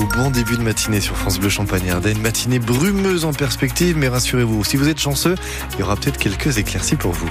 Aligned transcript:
tout. 0.00 0.16
Bon 0.16 0.30
début 0.30 0.56
de 0.56 0.62
matinée 0.62 1.00
sur 1.00 1.16
France 1.16 1.38
Bleu 1.38 1.48
Champagne 1.48 1.90
Ardenne. 1.90 2.18
Matinée 2.20 2.58
brumeuse 2.58 3.24
en 3.24 3.32
perspective, 3.32 3.96
mais 3.96 4.08
rassurez-vous, 4.08 4.64
si 4.64 4.76
vous 4.76 4.88
êtes 4.88 4.98
chanceux, 4.98 5.34
il 5.74 5.80
y 5.80 5.82
aura 5.82 5.96
peut-être 5.96 6.18
quelques 6.18 6.58
éclaircies 6.58 6.96
pour 6.96 7.12
vous. 7.12 7.30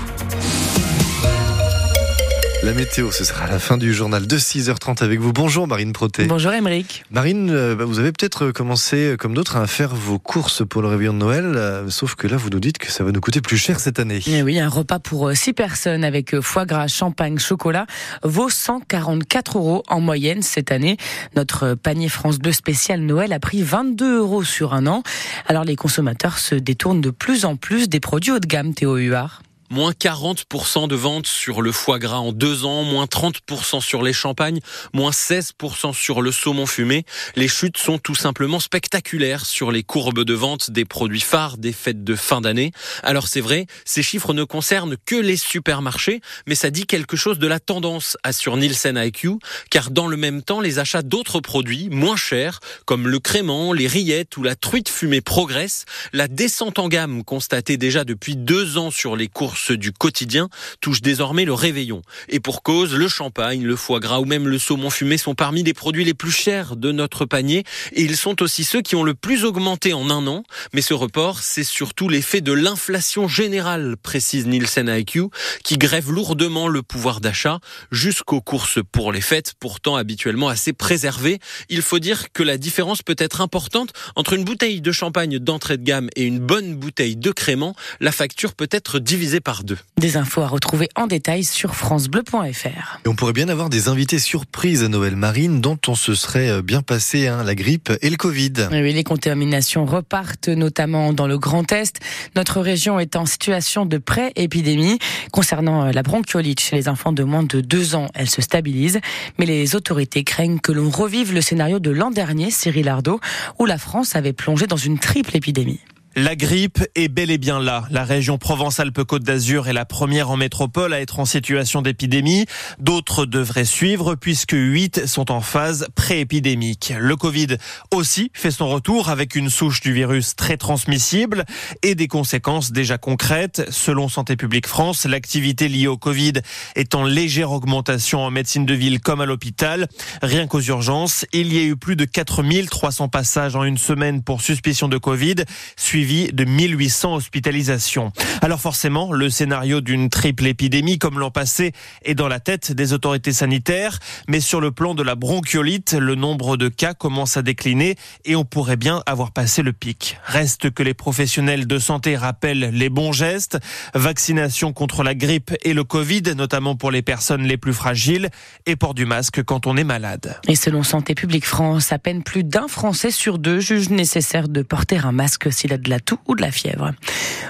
La 2.61 2.74
météo, 2.74 3.09
ce 3.09 3.24
sera 3.24 3.45
à 3.45 3.50
la 3.50 3.58
fin 3.58 3.77
du 3.77 3.93
journal 3.93 4.27
de 4.27 4.37
6h30 4.37 5.01
avec 5.01 5.21
vous. 5.21 5.32
Bonjour 5.32 5.66
Marine 5.66 5.93
Proté. 5.93 6.25
Bonjour 6.25 6.51
Émeric. 6.51 7.05
Marine, 7.09 7.50
euh, 7.51 7.74
bah, 7.74 7.85
vous 7.85 8.00
avez 8.00 8.12
peut-être 8.12 8.52
commencé, 8.52 8.98
euh, 9.12 9.16
comme 9.16 9.34
d'autres, 9.34 9.55
à 9.55 9.66
faire 9.66 9.96
vos 9.96 10.20
courses 10.20 10.68
pour 10.68 10.82
le 10.82 10.90
réveillon 10.90 11.14
de 11.14 11.20
Noël, 11.20 11.45
euh, 11.55 11.90
sauf 11.90 12.16
que 12.16 12.27
là, 12.27 12.36
vous 12.36 12.50
nous 12.50 12.59
dites 12.59 12.77
que 12.77 12.91
ça 12.91 13.05
va 13.05 13.14
nous 13.14 13.22
coûter 13.22 13.40
plus 13.40 13.55
cher 13.55 13.80
cette 13.80 13.98
année. 13.98 14.20
Eh 14.27 14.44
oui, 14.44 14.59
un 14.59 14.68
repas 14.68 15.00
pour 15.00 15.32
6 15.34 15.54
personnes 15.54 16.04
avec 16.04 16.38
foie 16.41 16.66
gras, 16.66 16.88
champagne, 16.88 17.40
chocolat 17.40 17.86
vaut 18.23 18.50
144 18.50 19.57
euros 19.57 19.84
en 19.88 20.02
moyenne 20.02 20.41
cette 20.41 20.73
année. 20.73 20.98
Notre 21.38 21.76
panier 21.76 22.10
France 22.10 22.39
2 22.39 22.52
spécial 22.52 23.00
Noël 23.00 23.32
a 23.32 23.39
pris 23.39 23.64
22 23.64 24.18
euros 24.18 24.44
sur 24.44 24.73
un 24.73 24.85
an. 24.85 25.02
Alors 25.48 25.63
les 25.63 25.77
consommateurs 25.77 26.38
se 26.38 26.55
détournent 26.55 26.99
de 26.99 27.12
plus 27.12 27.46
en 27.46 27.55
plus 27.55 27.88
des 27.88 28.02
produits 28.02 28.34
haut 28.34 28.40
de 28.40 28.48
gamme, 28.48 28.73
Théo 28.73 28.98
Huard 28.98 29.44
moins 29.70 29.91
40% 29.91 30.88
de 30.88 30.96
ventes 30.96 31.28
sur 31.28 31.62
le 31.62 31.72
foie 31.72 32.00
gras 32.00 32.18
en 32.18 32.32
deux 32.32 32.66
ans, 32.66 32.84
moins 32.84 33.05
30% 33.05 33.82
sur 33.82 34.02
les 34.02 34.14
champagnes, 34.14 34.60
moins 34.94 35.12
16% 35.12 35.94
sur 35.94 36.22
le 36.22 36.32
saumon 36.32 36.66
fumé. 36.66 37.05
Les 37.36 37.48
chutes 37.48 37.77
sont 37.77 38.00
tout 38.00 38.16
simplement 38.16 38.60
spectaculaires 38.60 39.46
sur 39.46 39.72
les 39.72 39.84
courbes 39.84 40.24
de 40.24 40.34
vente 40.34 40.72
des 40.72 40.86
produits 40.86 41.22
phares 41.22 41.58
des 41.58 41.74
fêtes 41.74 42.04
de 42.04 42.16
fin 42.16 42.41
d'année. 42.41 42.72
Alors 43.04 43.27
c'est 43.27 43.41
vrai, 43.41 43.68
ces 43.86 44.02
chiffres 44.02 44.34
ne 44.34 44.44
concernent 44.44 44.98
que 45.05 45.16
les 45.16 45.38
supermarchés, 45.38 46.22
mais 46.48 46.55
ça 46.55 46.72
dit 46.72 46.86
quelque 46.86 47.16
chose 47.16 47.38
de 47.38 47.48
la 47.48 47.60
tendance, 47.60 48.18
assure 48.24 48.58
Nielsen 48.58 48.98
IQ, 48.98 49.38
car 49.70 49.91
dans 49.91 50.08
le 50.08 50.18
même 50.18 50.41
temps, 50.41 50.62
les 50.62 50.80
achats 50.80 51.04
d'autres 51.04 51.41
produits 51.41 51.90
moins 51.91 52.18
chers, 52.18 52.60
comme 52.86 53.08
le 53.08 53.20
crément, 53.20 53.74
les 53.74 53.88
rillettes 53.88 54.36
ou 54.38 54.44
la 54.44 54.55
truite 54.55 54.90
fumée 54.90 55.22
progressent. 55.22 55.86
La 56.13 56.27
descente 56.27 56.80
en 56.80 56.88
gamme 56.88 57.24
constatée 57.24 57.77
déjà 57.77 58.04
depuis 58.04 58.36
deux 58.36 58.77
ans 58.77 58.91
sur 58.91 59.15
les 59.15 59.27
courses 59.27 59.59
ceux 59.60 59.77
du 59.77 59.91
quotidien 59.91 60.49
touchent 60.82 61.02
désormais 61.02 61.46
le 61.46 61.54
réveillon. 61.54 62.02
Et 62.27 62.40
pour 62.40 62.63
cause, 62.63 62.93
le 62.93 63.07
champagne, 63.07 63.63
le 63.63 63.76
foie 63.76 63.99
gras 63.99 64.19
ou 64.19 64.25
même 64.25 64.47
le 64.47 64.59
saumon 64.59 64.89
fumé 64.89 65.17
sont 65.17 65.35
parmi 65.35 65.63
les 65.63 65.73
produits 65.73 66.05
les 66.05 66.13
plus 66.13 66.31
chers 66.31 66.75
de 66.75 66.91
notre 66.91 67.25
panier 67.25 67.63
et 67.93 68.03
ils 68.03 68.17
sont 68.17 68.41
aussi 68.41 68.63
ceux 68.63 68.81
qui 68.81 68.95
ont 68.95 69.03
le 69.03 69.13
plus 69.13 69.45
augmenté 69.45 69.93
en 69.93 70.09
un 70.09 70.25
an. 70.27 70.43
Mais 70.73 70.81
ce 70.81 70.93
report, 70.93 71.39
c'est 71.41 71.63
surtout 71.63 72.09
l'effet 72.09 72.41
de 72.41 72.53
l'inflation 72.53 73.27
générale, 73.27 73.95
précise 74.02 74.47
Nielsen 74.47 74.87
IQ, 74.89 75.25
qui 75.63 75.77
grève 75.77 76.11
lourdement 76.11 76.67
le 76.67 76.81
pouvoir 76.81 77.21
d'achat 77.21 77.59
jusqu'aux 77.91 78.41
courses 78.41 78.80
pour 78.91 79.11
les 79.11 79.21
fêtes, 79.21 79.53
pourtant 79.59 79.95
habituellement 79.95 80.49
assez 80.49 80.73
préservées. 80.73 81.39
Il 81.69 81.81
faut 81.81 81.99
dire 81.99 82.31
que 82.31 82.43
la 82.43 82.57
différence 82.57 83.02
peut 83.02 83.15
être 83.17 83.41
importante 83.41 83.93
entre 84.15 84.33
une 84.33 84.43
bouteille 84.43 84.81
de 84.81 84.91
champagne 84.91 85.39
d'entrée 85.39 85.77
de 85.77 85.83
gamme 85.83 86.09
et 86.15 86.23
une 86.23 86.39
bonne 86.39 86.75
bouteille 86.75 87.15
de 87.15 87.31
crément. 87.31 87.75
La 87.99 88.11
facture 88.11 88.53
peut 88.53 88.69
être 88.71 88.99
divisée 88.99 89.39
par 89.39 89.48
des 89.97 90.17
infos 90.17 90.42
à 90.42 90.47
retrouver 90.47 90.89
en 90.95 91.08
détail 91.08 91.44
sur 91.44 91.75
francebleu.fr. 91.75 93.00
On 93.05 93.16
pourrait 93.16 93.33
bien 93.33 93.50
avoir 93.50 93.69
des 93.69 93.88
invités 93.88 94.19
surprises 94.19 94.83
à 94.83 94.88
Noël 94.88 95.16
Marine 95.16 95.59
dont 95.59 95.78
on 95.88 95.95
se 95.95 96.14
serait 96.14 96.50
euh, 96.50 96.61
bien 96.61 96.81
passé, 96.81 97.28
hein, 97.28 97.44
la 97.44 97.55
grippe 97.55 97.92
et 98.02 98.09
le 98.09 98.16
Covid. 98.16 98.53
Oui, 98.72 98.94
les 98.94 99.03
contaminations 99.03 99.86
repartent, 99.86 100.50
notamment 100.50 101.14
dans 101.14 101.27
le 101.27 101.38
Grand 101.39 101.72
Est. 101.72 102.00
Notre 102.36 102.61
région 102.61 103.00
est 103.00 103.16
en 103.16 103.25
situation 103.25 103.86
de 103.86 103.97
pré-épidémie. 103.97 105.00
Concernant 105.31 105.86
euh, 105.86 105.92
la 105.92 106.03
bronchiolite 106.03 106.59
chez 106.59 106.75
les 106.75 106.88
enfants 106.88 107.11
de 107.11 107.23
moins 107.23 107.44
de 107.44 107.61
2 107.61 107.95
ans, 107.95 108.08
elle 108.14 108.30
se 108.30 108.42
stabilise. 108.42 109.00
Mais 109.39 109.45
les 109.45 109.75
autorités 109.75 110.23
craignent 110.23 110.59
que 110.59 110.72
l'on 110.72 110.89
revive 110.89 111.33
le 111.33 111.42
scénario 111.42 111.80
de 111.80 111.89
l'an 111.89 112.11
dernier, 112.11 112.52
Cyril 112.52 112.88
Ardo, 112.88 113.20
où 113.58 113.66
la 113.66 113.77
France 113.77 114.16
avait 114.16 114.33
plongé 114.33 114.67
dans 114.67 114.77
une 114.77 115.00
triple 115.00 115.36
épidémie. 115.36 115.80
La 116.21 116.35
grippe 116.35 116.85
est 116.95 117.07
bel 117.07 117.31
et 117.31 117.37
bien 117.37 117.61
là. 117.61 117.85
La 117.91 118.03
région 118.03 118.37
Provence-Alpes-Côte 118.37 119.23
d'Azur 119.23 119.69
est 119.69 119.73
la 119.73 119.85
première 119.85 120.29
en 120.29 120.35
métropole 120.35 120.93
à 120.93 120.99
être 120.99 121.19
en 121.19 121.23
situation 121.23 121.81
d'épidémie. 121.81 122.45
D'autres 122.77 123.25
devraient 123.25 123.63
suivre 123.63 124.15
puisque 124.15 124.52
8 124.52 125.08
sont 125.08 125.31
en 125.31 125.39
phase 125.39 125.87
pré-épidémique. 125.95 126.93
Le 126.99 127.15
Covid 127.15 127.55
aussi 127.93 128.31
fait 128.34 128.52
son 128.52 128.68
retour 128.68 129.08
avec 129.08 129.34
une 129.34 129.50
souche 129.50 129.79
du 129.79 129.94
virus 129.94 130.35
très 130.35 130.58
transmissible 130.58 131.46
et 131.84 131.96
des 131.96 132.09
conséquences 132.09 132.74
déjà 132.74 132.97
concrètes. 132.97 133.63
Selon 133.69 134.09
Santé 134.09 134.35
publique 134.35 134.68
France, 134.68 135.06
l'activité 135.06 135.69
liée 135.69 135.88
au 135.88 135.97
Covid 135.97 136.34
est 136.75 136.96
en 136.96 137.06
légère 137.06 137.53
augmentation 137.53 138.19
en 138.25 138.29
médecine 138.29 138.66
de 138.66 138.74
ville 138.74 139.00
comme 139.00 139.22
à 139.22 139.25
l'hôpital. 139.25 139.88
Rien 140.22 140.47
qu'aux 140.47 140.59
urgences, 140.59 141.25
il 141.31 141.53
y 141.53 141.59
a 141.59 141.63
eu 141.63 141.78
plus 141.78 141.96
de 141.96 142.03
4300 142.03 143.08
passages 143.08 143.56
en 143.56 143.63
une 143.63 143.78
semaine 143.78 144.22
pour 144.22 144.41
suspicion 144.41 144.90
de 144.90 144.97
Covid, 144.97 145.35
suivi 145.78 146.09
de 146.09 146.44
1800 146.44 147.16
hospitalisations. 147.16 148.12
Alors 148.42 148.59
forcément, 148.59 149.12
le 149.12 149.30
scénario 149.30 149.80
d'une 149.80 150.09
triple 150.09 150.47
épidémie 150.47 150.97
comme 150.97 151.20
l'an 151.20 151.30
passé 151.30 151.72
est 152.03 152.16
dans 152.16 152.28
la 152.28 152.40
tête 152.40 152.72
des 152.72 152.94
autorités 152.94 153.31
sanitaires, 153.31 154.00
mais 154.28 154.40
sur 154.40 154.59
le 154.59 154.72
plan 154.72 154.96
de 154.96 155.03
la 155.03 155.16
bronchiolite, 155.16 155.94
le 155.94 156.16
nombre 156.16 156.58
de 156.58 156.68
cas 156.68 156.94
commence 156.94 157.38
à 157.38 157.44
décliner 157.44 157.96
et 158.25 158.36
on 158.36 158.44
pourrait 158.44 158.75
bien 158.75 159.03
avoir 159.06 159.31
passé 159.31 159.62
le 159.62 159.72
pic. 159.72 160.18
Reste 160.25 160.72
que 160.72 160.81
les 160.81 160.96
professionnels 160.96 161.68
de 161.68 161.78
santé 161.78 162.18
rappellent 162.18 162.72
les 162.74 162.90
bons 162.90 163.12
gestes, 163.12 163.59
vaccination 163.94 164.74
contre 164.74 165.03
la 165.03 165.14
grippe 165.14 165.53
et 165.64 165.74
le 165.74 165.84
Covid, 165.84 166.24
notamment 166.36 166.76
pour 166.76 166.90
les 166.90 167.03
personnes 167.03 167.44
les 167.44 167.58
plus 167.58 167.74
fragiles, 167.74 168.30
et 168.66 168.76
port 168.76 168.96
du 168.96 169.06
masque 169.06 169.44
quand 169.44 169.68
on 169.68 169.78
est 169.78 169.84
malade. 169.84 170.40
Et 170.47 170.56
selon 170.56 170.81
Santé 170.81 171.14
publique 171.14 171.46
France, 171.46 171.91
à 171.91 172.00
peine 172.00 172.24
plus 172.24 172.44
d'un 172.44 172.68
Français 172.68 173.12
sur 173.12 173.38
deux 173.38 173.59
juge 173.59 173.90
nécessaire 173.90 174.47
de 174.47 174.64
porter 174.64 174.97
un 174.97 175.12
masque 175.12 175.52
s'il 175.52 175.74
a 175.74 175.78
de 175.78 175.89
la 175.90 176.00
toux 176.00 176.18
ou 176.28 176.36
de 176.36 176.42
la 176.42 176.52
fièvre. 176.52 176.92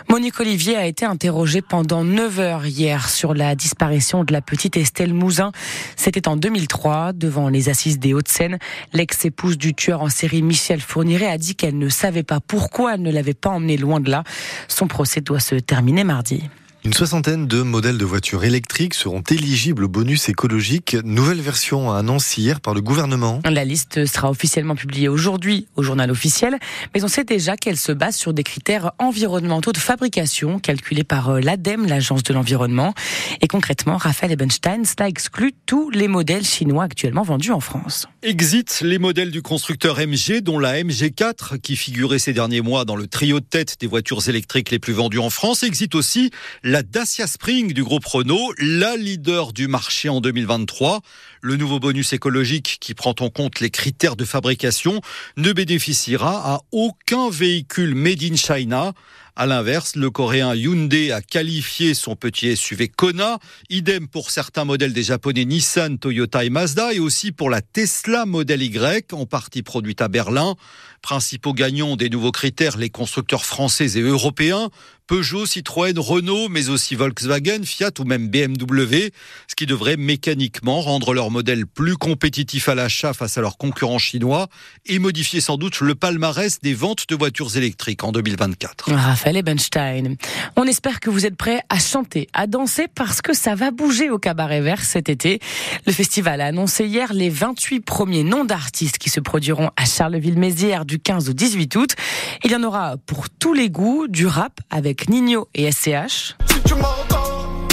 Monique 0.10 0.40
Olivier 0.40 0.76
a 0.76 0.86
été 0.86 1.06
interrogée 1.06 1.62
pendant 1.62 2.04
9 2.04 2.40
heures 2.40 2.66
hier 2.66 3.10
sur 3.10 3.34
la 3.34 3.56
disparition 3.56 4.24
de 4.24 4.34
la 4.34 4.42
petite 4.42 4.78
Estelle 4.78 5.14
Mouzin. 5.14 5.52
C'était 5.96 6.28
en 6.28 6.36
2003, 6.36 7.14
devant 7.14 7.50
les 7.50 7.70
assises 7.70 8.00
des 8.00 8.14
Hauts-de-Seine. 8.14 8.58
L'ex-épouse 8.94 9.58
du 9.58 9.74
tueur 9.74 10.02
en 10.02 10.10
série 10.10 10.42
Michel 10.42 10.82
Fourniret 10.82 11.28
a 11.28 11.38
dit 11.38 11.56
qu'elle 11.56 11.78
ne 11.78 11.90
savait 11.90 12.24
pas 12.24 12.40
pourquoi 12.40 12.96
elle 12.96 13.02
ne 13.02 13.12
l'avait 13.12 13.34
pas 13.34 13.50
emmenée 13.50 13.78
loin 13.78 14.00
de 14.00 14.10
là. 14.10 14.24
Son 14.68 14.88
procès 14.88 15.22
doit 15.22 15.40
se 15.40 15.56
terminer 15.56 16.04
mardi. 16.04 16.44
Une 16.86 16.94
soixantaine 16.94 17.46
de 17.46 17.62
modèles 17.62 17.98
de 17.98 18.06
voitures 18.06 18.46
électriques 18.46 18.94
seront 18.94 19.22
éligibles 19.30 19.84
au 19.84 19.90
bonus 19.90 20.30
écologique. 20.30 20.96
Nouvelle 21.04 21.42
version 21.42 21.92
annoncée 21.92 22.40
hier 22.40 22.62
par 22.62 22.74
le 22.74 22.80
gouvernement. 22.80 23.42
La 23.44 23.66
liste 23.66 24.06
sera 24.06 24.30
officiellement 24.30 24.76
publiée 24.76 25.10
aujourd'hui 25.10 25.68
au 25.76 25.84
journal 25.84 26.10
officiel, 26.10 26.58
mais 26.96 27.04
on 27.04 27.10
sait 27.10 27.26
déjà 27.26 27.58
qu'elle 27.58 27.76
se 27.76 27.92
base 27.92 28.16
sur 28.16 28.34
des 28.34 28.44
critères 28.44 28.94
environnementaux 28.98 29.74
de 29.74 29.78
fabrication 29.78 30.58
calculés 30.60 31.04
par 31.04 31.32
euh, 31.32 31.42
l'ADEME, 31.42 31.86
l'agence 31.86 32.24
de 32.24 32.34
l'environnement. 32.34 32.94
Et 33.42 33.48
concrètement, 33.48 33.98
Raphaël 33.98 34.32
Ebenstein, 34.32 34.86
cela 34.86 35.10
exclut 35.10 35.54
tous 35.66 35.90
les 35.90 36.08
modèles 36.08 36.46
chinois 36.46 36.86
actuellement 36.86 37.24
vendus 37.24 37.52
en 37.52 37.60
France. 37.60 38.08
Exit 38.24 38.82
les 38.86 39.00
modèles 39.00 39.32
du 39.32 39.42
constructeur 39.42 39.98
MG, 39.98 40.40
dont 40.42 40.60
la 40.60 40.82
MG4, 40.82 41.60
qui 41.60 41.76
figurait 41.76 42.20
ces 42.20 42.32
derniers 42.32 42.62
mois 42.62 42.86
dans 42.86 42.96
le 42.96 43.08
trio 43.08 43.42
de 43.42 43.46
tête 43.46 43.76
des 43.82 43.88
voitures 43.88 44.30
électriques 44.30 44.72
les 44.72 44.80
plus 44.80 44.94
vendues 44.94 45.20
en 45.20 45.30
France. 45.30 45.64
Exit 45.64 45.94
aussi 45.94 46.32
la 46.70 46.84
Dacia 46.84 47.26
Spring 47.26 47.74
du 47.74 47.84
groupe 47.84 48.06
Renault, 48.06 48.54
la 48.60 48.96
leader 48.96 49.54
du 49.54 49.68
marché 49.68 50.08
en 50.08 50.22
2023. 50.22 51.02
Le 51.42 51.56
nouveau 51.56 51.80
bonus 51.80 52.12
écologique 52.12 52.78
qui 52.82 52.94
prend 52.94 53.16
en 53.20 53.30
compte 53.30 53.62
les 53.62 53.70
critères 53.70 54.18
de 54.18 54.26
fabrication 54.26 55.00
ne 55.38 55.54
bénéficiera 55.54 56.56
à 56.56 56.62
aucun 56.74 57.30
véhicule 57.30 57.96
made 57.96 58.24
in 58.24 58.36
China. 58.36 58.94
À 59.38 59.46
l'inverse, 59.46 59.96
le 59.96 60.10
coréen 60.10 60.54
Hyundai 60.54 61.14
a 61.14 61.22
qualifié 61.22 61.94
son 61.94 62.18
petit 62.18 62.58
SUV 62.58 62.90
Kona, 62.90 63.40
idem 63.70 64.10
pour 64.10 64.32
certains 64.32 64.66
modèles 64.66 64.92
des 64.92 65.04
japonais 65.04 65.46
Nissan, 65.46 65.98
Toyota 65.98 66.44
et 66.44 66.50
Mazda, 66.50 66.92
et 66.94 67.00
aussi 67.00 67.32
pour 67.32 67.50
la 67.50 67.62
Tesla 67.62 68.26
Model 68.26 68.62
Y, 68.62 69.14
en 69.14 69.26
partie 69.26 69.64
produite 69.64 70.02
à 70.02 70.10
Berlin. 70.10 70.56
Principaux 71.02 71.54
gagnants 71.54 71.96
des 71.96 72.10
nouveaux 72.10 72.34
critères, 72.34 72.76
les 72.76 72.90
constructeurs 72.90 73.46
français 73.46 73.98
et 73.98 74.02
européens, 74.02 74.70
Peugeot, 75.08 75.46
Citroën, 75.46 75.98
Renault, 75.98 76.50
mais 76.50 76.68
aussi 76.68 76.96
Volkswagen, 76.96 77.64
Fiat 77.64 77.92
ou 77.98 78.04
même 78.04 78.28
BMW, 78.28 79.10
ce 79.48 79.56
qui 79.56 79.66
devrait 79.66 79.98
mécaniquement 79.98 80.82
rendre 80.82 81.14
leur 81.14 81.29
modèle 81.30 81.66
plus 81.66 81.96
compétitif 81.96 82.70
à 82.70 82.76
l'achat 82.76 83.14
face 83.14 83.38
à 83.38 83.42
leurs 83.42 83.58
concurrents 83.58 84.00
chinois 84.00 84.48
et 84.86 85.00
modifier 85.00 85.42
sans 85.42 85.58
doute 85.58 85.80
le 85.82 85.96
palmarès 85.96 86.60
des 86.62 86.74
ventes 86.74 87.08
de 87.08 87.16
voitures 87.16 87.56
électriques 87.58 88.04
en 88.04 88.12
2024. 88.12 88.94
Raphaël 88.94 89.38
Ebenstein. 89.38 90.16
On 90.56 90.64
espère 90.64 91.00
que 91.00 91.10
vous 91.10 91.26
êtes 91.26 91.36
prêts 91.36 91.62
à 91.70 91.80
chanter, 91.80 92.28
à 92.34 92.48
danser 92.48 92.88
parce 92.94 93.22
que 93.22 93.34
ça 93.34 93.56
va 93.56 93.72
bouger 93.72 94.10
au 94.10 94.20
cabaret 94.20 94.62
vert 94.62 94.84
cet 94.84 95.10
été. 95.10 95.40
Le 95.86 95.92
festival 95.92 96.42
a 96.42 96.48
annoncé 96.48 96.86
hier 96.86 97.14
les 97.14 97.30
28 97.30 97.82
premiers 97.82 98.24
noms 98.24 98.46
d'artistes 98.46 98.98
qui 98.98 99.10
se 99.10 99.20
produiront 99.20 99.70
à 99.76 99.86
Charleville-Mézières 99.86 100.86
du 100.86 101.00
15 101.00 101.30
au 101.30 101.34
18 101.34 101.76
août. 101.76 101.96
Il 102.44 102.52
y 102.52 102.56
en 102.56 102.64
aura 102.64 102.98
pour 102.98 103.30
tous 103.30 103.54
les 103.54 103.70
goûts, 103.70 104.08
du 104.08 104.28
rap 104.28 104.60
avec 104.70 105.10
Nino 105.10 105.48
et 105.54 105.72
SCH. 105.72 106.36
Si 106.48 106.62
tu 106.66 106.76
m'entends, 106.76 107.68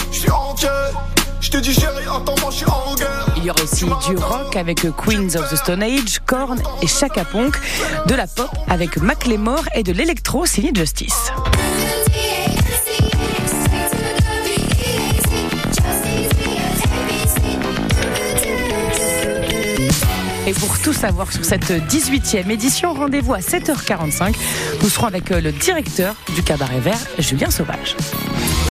je 1.47 1.51
te 1.53 1.57
dis 1.59 1.73
chérie, 1.73 2.05
attends-moi, 2.13 2.51
je 2.51 2.57
suis. 2.57 2.67
Il 3.37 3.45
y 3.45 3.51
aura 3.51 3.63
aussi 3.63 3.85
du 3.85 4.17
rock 4.17 4.57
avec 4.57 4.81
Queens 4.81 5.37
of 5.37 5.49
the 5.49 5.57
Stone 5.57 5.81
Age, 5.81 6.21
Korn 6.27 6.61
et 6.83 6.89
Chaka 6.89 7.25
Ponk, 7.25 7.57
de 8.07 8.15
la 8.17 8.27
pop 8.27 8.51
avec 8.69 8.97
Macklemore 8.97 9.65
et 9.77 9.85
de 9.85 9.93
l'électro 9.93 10.45
signé 10.45 10.73
Justice. 10.75 11.31
Et 20.49 20.53
pour 20.53 20.79
tout 20.81 20.93
savoir 20.93 21.33
sur 21.33 21.45
cette 21.45 21.71
18e 21.71 22.51
édition, 22.51 22.93
rendez-vous 22.93 23.35
à 23.35 23.39
7h45. 23.39 24.35
Nous 24.83 24.89
serons 24.89 25.07
avec 25.07 25.31
le 25.31 25.53
directeur 25.53 26.17
du 26.35 26.43
cabaret 26.43 26.81
vert, 26.81 26.99
Julien 27.19 27.51
Sauvage. 27.51 27.95